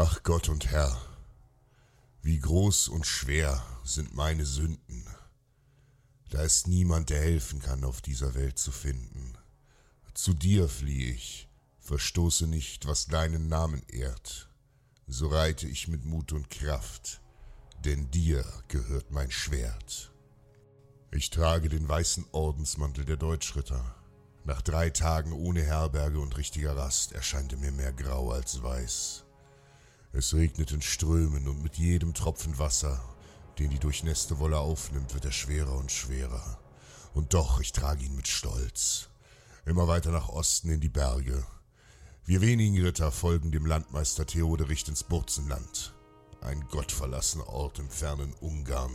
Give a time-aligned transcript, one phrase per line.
[0.00, 0.96] Ach Gott und Herr,
[2.22, 5.04] wie groß und schwer sind meine Sünden.
[6.30, 9.36] Da ist niemand, der helfen kann, auf dieser Welt zu finden.
[10.14, 11.48] Zu dir fliehe ich,
[11.80, 14.48] verstoße nicht, was deinen Namen ehrt.
[15.08, 17.20] So reite ich mit Mut und Kraft,
[17.84, 20.12] denn dir gehört mein Schwert.
[21.10, 23.96] Ich trage den weißen Ordensmantel der Deutschritter.
[24.44, 29.24] Nach drei Tagen ohne Herberge und richtiger Rast erscheinte mir mehr grau als weiß.
[30.12, 33.02] Es regnet in Strömen und mit jedem Tropfen Wasser,
[33.58, 36.58] den die durchnässte Wolle aufnimmt, wird er schwerer und schwerer.
[37.14, 39.08] Und doch, ich trage ihn mit Stolz.
[39.66, 41.44] Immer weiter nach Osten in die Berge.
[42.24, 45.94] Wir wenigen Ritter folgen dem Landmeister Theoderich ins Burzenland.
[46.40, 48.94] Ein gottverlassener Ort im fernen Ungarn,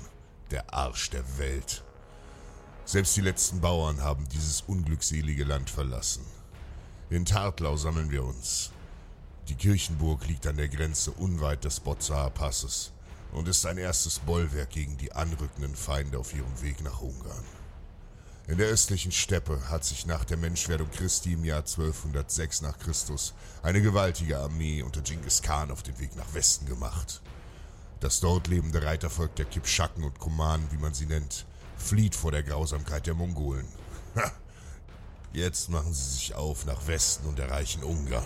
[0.52, 1.84] der Arsch der Welt.
[2.86, 6.26] Selbst die letzten Bauern haben dieses unglückselige Land verlassen.
[7.10, 8.72] In Tartlau sammeln wir uns.
[9.50, 12.94] Die Kirchenburg liegt an der Grenze unweit des Bozzaer Passes
[13.34, 17.44] und ist ein erstes Bollwerk gegen die anrückenden Feinde auf ihrem Weg nach Ungarn.
[18.48, 23.34] In der östlichen Steppe hat sich nach der Menschwerdung Christi im Jahr 1206 nach Christus
[23.64, 27.22] eine gewaltige Armee unter Genghis Khan auf den Weg nach Westen gemacht.
[28.00, 31.46] Das dort lebende Reitervolk der Kipschaken und Kumanen, wie man sie nennt,
[31.78, 33.68] flieht vor der Grausamkeit der Mongolen.
[34.16, 34.32] Ha!
[35.34, 38.24] Jetzt machen sie sich auf nach Westen und erreichen Ungarn.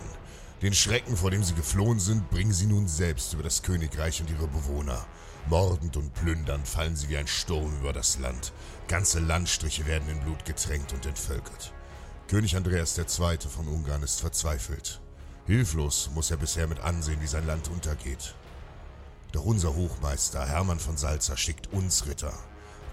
[0.61, 4.29] Den Schrecken, vor dem sie geflohen sind, bringen sie nun selbst über das Königreich und
[4.31, 5.05] ihre Bewohner.
[5.49, 8.51] Mordend und plündernd fallen sie wie ein Sturm über das Land.
[8.87, 11.73] Ganze Landstriche werden in Blut getränkt und entvölkert.
[12.27, 13.37] König Andreas II.
[13.47, 14.99] von Ungarn ist verzweifelt.
[15.45, 18.33] Hilflos muss er bisher mit ansehen, wie sein Land untergeht.
[19.31, 22.33] Doch unser Hochmeister Hermann von Salza schickt uns Ritter,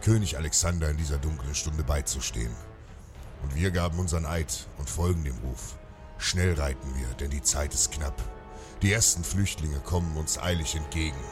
[0.03, 2.55] König Alexander in dieser dunklen Stunde beizustehen.
[3.43, 5.77] Und wir gaben unseren Eid und folgen dem Ruf.
[6.35, 8.21] Schnell reiten wir, denn die Zeit ist knapp.
[8.83, 11.23] Die ersten Flüchtlinge kommen uns eilig entgegen.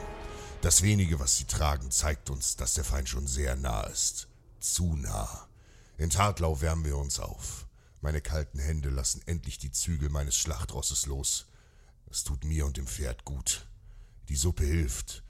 [0.61, 4.29] Das wenige, was sie tragen, zeigt uns, dass der Feind schon sehr nah ist.
[4.61, 5.49] Zu nah.
[5.99, 7.67] In Tatlau wärmen wir uns auf.
[8.01, 11.47] Meine kalten Hände lassen endlich die Zügel meines Schlachtrosses los.
[12.09, 13.67] Es tut mir und dem Pferd gut.
[14.29, 15.25] Die Suppe hilft.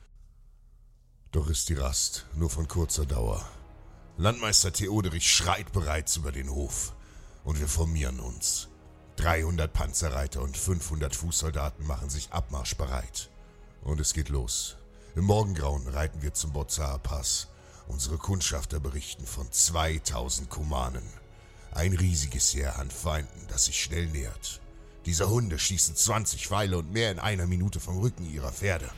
[1.30, 3.48] Doch ist die Rast nur von kurzer Dauer.
[4.18, 6.94] Landmeister Theoderich schreit bereits über den Hof.
[7.42, 8.68] Und wir formieren uns.
[9.16, 13.30] 300 Panzerreiter und 500 Fußsoldaten machen sich abmarschbereit.
[13.82, 14.76] Und es geht los.
[15.14, 17.48] Im Morgengrauen reiten wir zum Bozzaer Pass.
[17.88, 21.02] Unsere Kundschafter berichten von 2000 Kumanen.
[21.72, 24.60] Ein riesiges Heer an Feinden, das sich schnell nähert.
[25.04, 28.88] Diese Hunde schießen 20 Pfeile und mehr in einer Minute vom Rücken ihrer Pferde.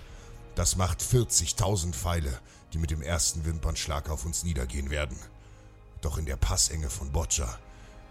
[0.54, 2.38] Das macht 40.000 Pfeile,
[2.72, 5.18] die mit dem ersten Wimpernschlag auf uns niedergehen werden.
[6.00, 7.58] Doch in der Passenge von Boccia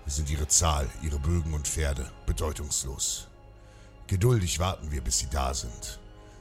[0.06, 3.28] sind ihre Zahl, ihre Bögen und Pferde bedeutungslos.
[4.08, 6.00] Geduldig warten wir, bis sie da sind.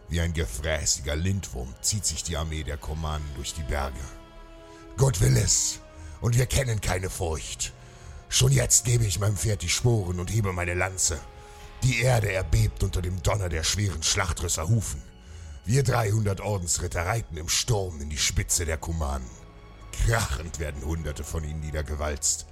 [0.09, 4.01] Wie ein gefräßiger Lindwurm zieht sich die Armee der Komanen durch die Berge.
[4.97, 5.81] Gott will es,
[6.21, 7.73] und wir kennen keine Furcht.
[8.29, 11.19] Schon jetzt gebe ich meinem Pferd die Sporen und hebe meine Lanze.
[11.83, 15.03] Die Erde erbebt unter dem Donner der schweren Schlachtrösser Hufen.
[15.65, 19.29] Wir 300 Ordensritter reiten im Sturm in die Spitze der Kumanen.
[20.07, 22.47] Krachend werden Hunderte von ihnen niedergewalzt.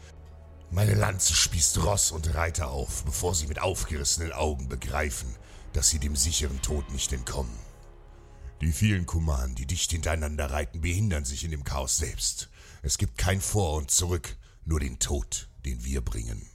[0.73, 5.35] Meine Lanze spießt Ross und Reiter auf, bevor sie mit aufgerissenen Augen begreifen,
[5.73, 7.59] dass sie dem sicheren Tod nicht entkommen.
[8.61, 12.51] Die vielen Kumanen, die dicht hintereinander reiten, behindern sich in dem Chaos selbst.
[12.83, 16.49] Es gibt kein Vor und Zurück, nur den Tod, den wir bringen.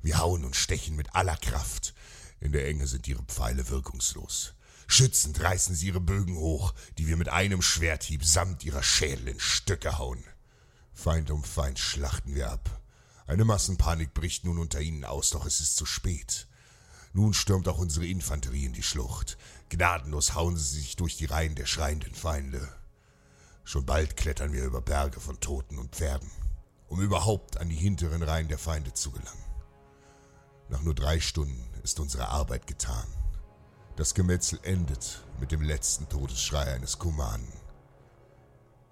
[0.00, 1.92] Wir hauen und stechen mit aller Kraft.
[2.40, 4.54] In der Enge sind ihre Pfeile wirkungslos.
[4.86, 9.40] Schützend reißen sie ihre Bögen hoch, die wir mit einem Schwerthieb samt ihrer Schädel in
[9.40, 10.24] Stücke hauen.
[10.94, 12.79] Feind um Feind schlachten wir ab.
[13.30, 16.48] Eine Massenpanik bricht nun unter ihnen aus, doch es ist zu spät.
[17.12, 19.38] Nun stürmt auch unsere Infanterie in die Schlucht.
[19.68, 22.68] Gnadenlos hauen sie sich durch die Reihen der schreienden Feinde.
[23.62, 26.28] Schon bald klettern wir über Berge von Toten und Pferden,
[26.88, 29.44] um überhaupt an die hinteren Reihen der Feinde zu gelangen.
[30.68, 33.06] Nach nur drei Stunden ist unsere Arbeit getan.
[33.94, 37.52] Das Gemetzel endet mit dem letzten Todesschrei eines Kumanen.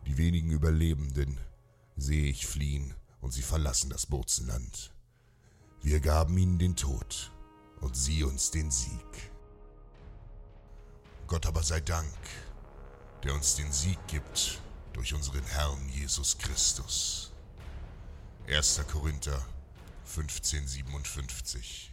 [0.07, 1.41] Die wenigen Überlebenden
[1.97, 4.93] sehe ich fliehen und sie verlassen das Burzenland.
[5.83, 7.33] Wir gaben ihnen den Tod
[7.81, 9.31] und sie uns den Sieg.
[11.27, 12.19] Gott aber sei Dank,
[13.23, 14.61] der uns den Sieg gibt
[14.93, 17.33] durch unseren Herrn Jesus Christus.
[18.49, 18.81] 1.
[18.91, 19.45] Korinther
[20.07, 21.93] 1557